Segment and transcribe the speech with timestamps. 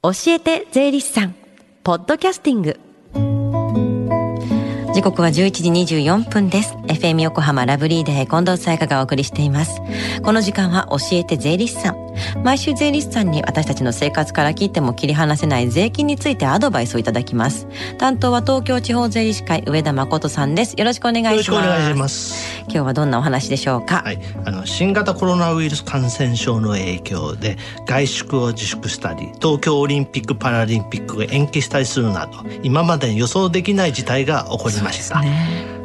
[0.00, 1.34] 教えて税理士さん。
[1.82, 2.78] ポッドキャスティング。
[4.94, 6.74] 時刻は11時24分です。
[6.86, 8.26] FM 横浜ラブリーデー。
[8.26, 9.80] 近藤沙耶香がお送りしています。
[10.22, 12.07] この時間は教えて税理士さん。
[12.42, 17.66] 毎週税理士さんに私たちの生活から切っても切り離せない税金についてアドバイスをいただきます。
[17.98, 20.74] 担当は東京地方税理士会上田誠さんです。
[20.76, 21.34] よろしくお願いします。
[21.34, 22.62] よろしくお願いします。
[22.62, 24.02] 今日はどんなお話でしょうか？
[24.04, 24.18] はい。
[24.44, 27.56] あの新型コロナウイルス感染症の影響で
[27.86, 35.22] 外出を自粛したり東京オリンピック・パラリンピックが延期したりするなど今までに予想できない事態が起こりました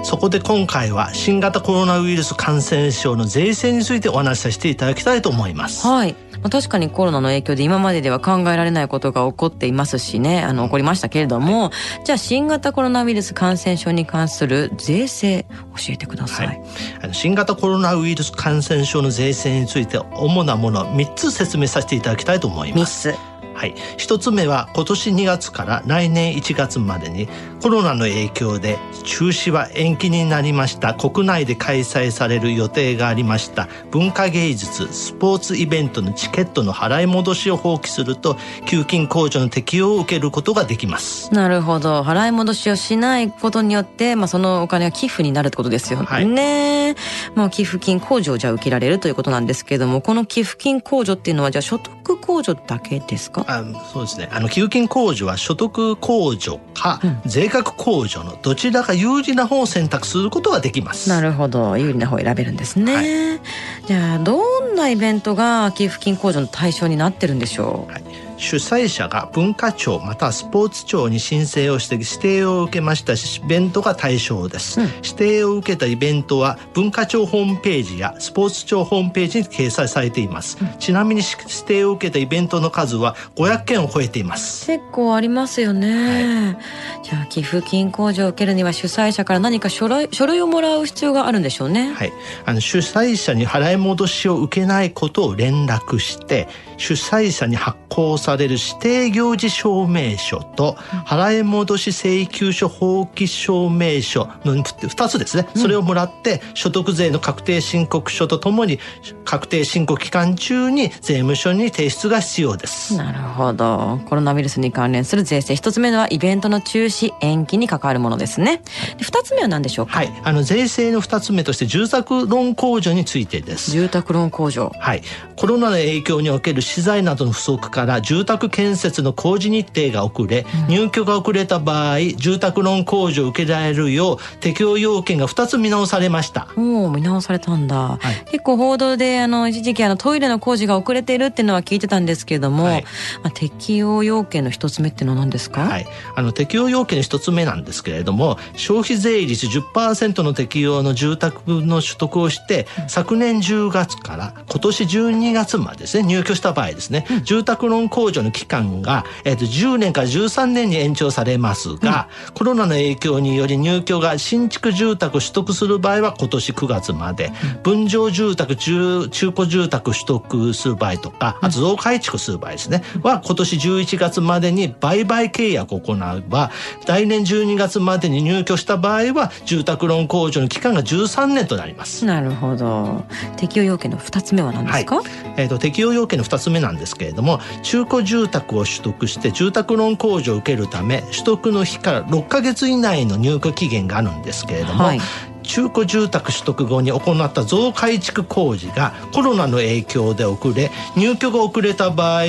[0.04, 5.88] そこで今回は新型コロナウイルス感染症の税制についてお話しさせていただきたいと思います。
[5.88, 6.16] はい。
[6.50, 11.72] 確かにコロナの影響で今まででは考えられないことが起こっていますしね、あの、起こりましたけれども、
[12.04, 15.46] じゃあ新型コロナウイルス感染症に関する税制、
[15.78, 16.48] 教えてください。
[16.48, 16.62] はい、
[17.02, 23.10] あの新型コロナウイルス感染症の税制について主なものを3つ説明させていただきたいと思います。
[23.10, 23.33] 3つ。
[23.54, 27.28] はい、一つ目は今年2月から来年1月までに
[27.62, 30.94] コロナの影響で中止は延期になりました。
[30.94, 33.68] 国内で開催される予定がありました。
[33.92, 41.34] 文化芸術スポーツイベントのチケットの払い戻しを放棄すると給金控除の適用を受けることができます。
[41.34, 42.02] なるほど。
[42.02, 46.96] 払い戻しをしないことによって、まあ、そのお金は寄付になるってことですよね、はい、ね
[47.36, 53.43] まあ、寄付金控除をじゃあ受けられるということなんですけれどもこの寄付金控除っていうのはじゃあ所得控除だけですか？
[53.48, 54.30] あそうですね。
[54.32, 61.10] あの給付金控除は所得控除か、うん、税額控除のどちらか有利な方を選択することができます。
[61.10, 61.78] なるほど。
[61.78, 63.40] 有利な方を選べるんですね、はい、
[63.88, 68.04] じゃあどんなイベントが給付金控除の対象になってるんでしょう、はい
[68.44, 84.68] 主催者が文化庁またはスポーツ庁に申請をして指定を受けましたしイベントが対象です、うん、指定を受けたイベントは文化庁ホームページやスポーツ庁ホームページに掲載されています、うん、ちなみに指定を受けたイベントの数は500件を超えています。
[84.68, 86.60] 結構ありますよね、は
[87.02, 91.94] い、じゃあ寄付金控除を受けるには主催者から何か書類書類をもらう必要があるんでしょうね。
[91.94, 92.12] はい。
[92.46, 100.74] あの主催者に払い戻しを受けないことを連絡して主催者に発行される指定行事証明書と
[101.06, 108.80] 払い戻し請求書放棄証明書の2つですね、それをもらって所得税の確定申告書とともに
[109.26, 112.96] 確定申告期間中に税務署に提出が必要です。
[112.98, 114.00] なるほど。
[114.08, 115.54] コロナウイルスに関連する税制。
[115.54, 118.62] 1つ目はイベントの中止延期に関わるものですね、
[119.00, 119.94] 2つ目は何でしょうか？
[119.94, 120.14] はい。
[120.24, 123.72] あの税制の2つ目として住宅ローン控除についてです。
[123.72, 124.72] 住宅ローン控除。
[124.78, 125.02] はい。
[125.36, 136.48] コロナの影響における資材などの不足から住宅建設の工事日程が遅れ、入居が遅れた場合住宅ローン控除を受けられるよう適用要件が2つ見直されました。
[136.56, 142.84] おお見直されたんだ、はい、結構報道であの一時期あのトイレの工事が遅れているっていうのは聞いてたんですけれども、はい、
[143.24, 145.86] まあ、適用要件の1つ目っていうのは何ですか、はい、
[146.16, 176.52] あの適用要件の1つ目なんですけれども消費税率10%の適用の住宅の取得をして、うん、昨年10月から今年12月までですね入居した場合ですね、うん、住宅ローン控除の期間が、えー、と10年から13年に延長されますが、うん、コロナの影響により入居が新築住宅を取得する場合は今年9月まで、うん、分譲住宅中中古住宅取得する場合とかあと増改築する場合ですね、は今年11月までに売買契約を行えば
[176.86, 182.06] 来年12月までに入居した場合は住宅ローン控除の期間が13年となります。
[182.06, 183.04] なるほど。
[183.38, 185.06] 適用要件の2つ目は何ですか、はい、
[185.38, 195.00] えーと、適用要件の2つ目なんですけれども中古住宅を取得して住宅ローン控除を受けるため取得の日から6か月以内の入居期限があるんですけれども、はい
[195.44, 202.24] 中古住宅取得後に行った増改築工事がコロナの影響で遅れ入居が遅れた場合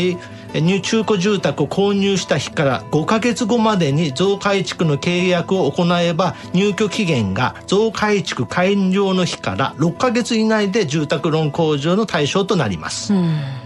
[0.82, 13.14] 中古住宅を購入した日から5か月後までに増改築の契約を行えば入居期限が増改築完了の日から6か月以内で住宅ローン控除の対象となります。
[13.14, 13.64] うん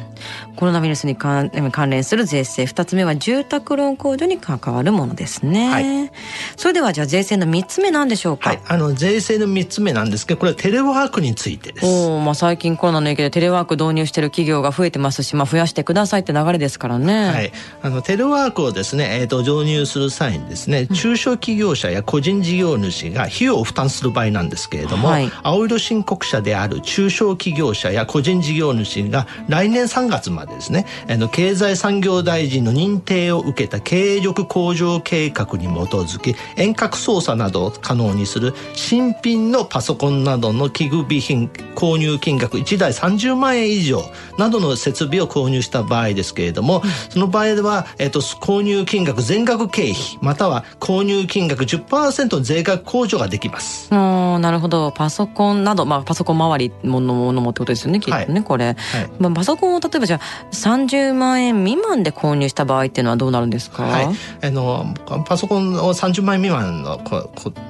[0.58, 1.50] コロナウイルスに関
[1.88, 2.64] 連する税制。
[2.64, 6.10] 2つ目は住宅ローン控除に関わるものですね、はい、
[6.56, 11.86] それではじゃあ税制の3つ目なんでしょうか、はい、あの税制の3つ目なんですけどこれはテレワークについてです。
[11.86, 17.52] お、まあ、最近コロナの影響でテレワーク導入している企業が増えてますし、まあ、増やしてくださいって流れですからね、はい、
[17.82, 30.84] あのテレワークをですね、えーと、導入する際にですね中小企業者や個人事業主が費用を負担する場合なんですけれども、はい、青色申告者である中小企業者や個人事業主が来年3月まででですね。
[31.08, 44.02] あの経済産業大臣の認定を受けた経営力向上計画に基づき遠隔操作などを可能にする新品のパソコンなどの器具備品購入金額1台30万円以上
[44.36, 53.88] などの設備を購入した場合ですけれども、その場合では、えっと、購入金額全額経費または購入金額10%の税額控除ができます。
[53.94, 54.92] あなるほど。
[54.92, 58.76] パソコンなど、まあ、パソコン周りものものもってことですよねきっとね、はい、これ、はい、
[59.18, 64.08] まあ、パソコンを例えばじゃあ30万円未満で購入した場合っていうのはどうなるんですか、はい、
[64.42, 64.94] あの
[65.26, 66.98] パソコンを30万円未満の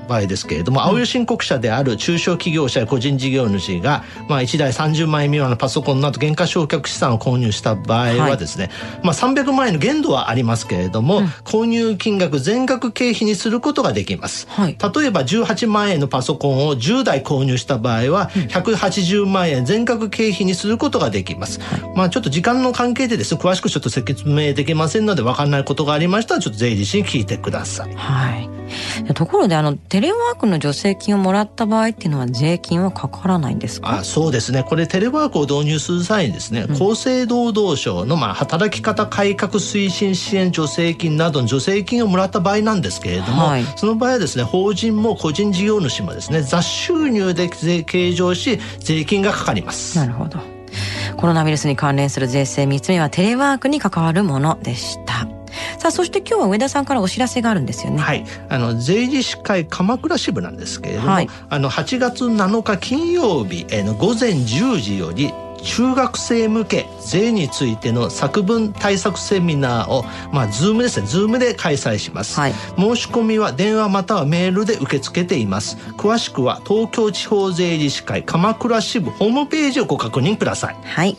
[0.08, 27.94] 場合ですけれども、青い申告者である中小企業者や個人事業主が、まあ、1台30万円未満のパソコンなど原価償却資産を購入した場合はですね、はい、まあ、300万円の限度はありますけれども、うん、購入金額全額経費にすることができます、はい、例えば18万円のパソコンを10台購入した場合は180万円全額経費にすることができます、はい、まあ、ちょっと時間の関係でですね詳しくちょっと説明できませんので分かんないことがありましたらちょっと税理士に聞いてください。
[27.94, 28.48] はい。
[29.14, 34.00] ところであのテレワークの助成金をもらった場合っていうのは税金はかからないんですか？
[34.00, 34.62] あそうですね。
[34.62, 49.96] これテレワークを導入する際にですね、うん、厚生労働省のまあ働き方改革推進支援助成金などの助成金をもらった場合なんですけれども、はい、その場合はですね法人も個人事業主もですね雑収入で税計上し税金がかかります。
[49.96, 50.57] なるほど
[51.16, 55.26] コロナウイルスに関連する税制3つ目はテレワークに関わるものでした。
[55.78, 57.98] さあそして今日は上田さんからお知らせがあるんですよね。
[57.98, 58.24] はい。
[58.48, 65.32] あの税理士会鎌倉支部なんですけれども、はい、あの8月7日金曜日の午前10時より
[65.62, 72.38] 中学生向け税についての作文対策セミナーを、まあ、ズームですね、ズームで開催します。
[72.38, 75.76] はい、申し込みは電話またはメールで受け付けています。
[75.96, 80.76] 詳しくは東京地方税理士会鎌倉支部ホームページをご確認ください。
[80.84, 81.16] はい。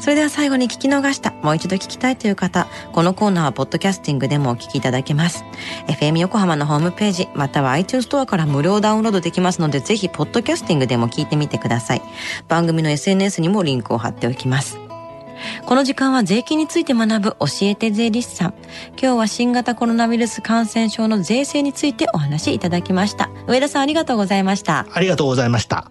[0.00, 5.44] それでは最後に聞き逃した、もう一度聞きたいという方、このコーナーはポッドキャスティングでもお聞きいただけます。
[5.88, 12.02] FM 横浜のホームページ、または iTunes ストアから無料ダウンロードできますので、ぜひポッドキャスティングでも聞いてみてください。
[12.48, 14.78] 番組の SNS にもリンクを貼っておきます。
[15.64, 18.54] この時間は税金について学ぶ教えて税理士さん。
[19.00, 23.30] 今日は新型コロナウイルス感染症の税制についてお話しいただきました。
[23.46, 24.86] 上田さんありがとうございました。
[24.92, 25.90] ありがとうございました。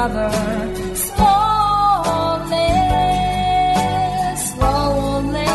[0.00, 0.30] another.
[0.94, 2.68] Slowly,
[4.46, 5.48] slowly,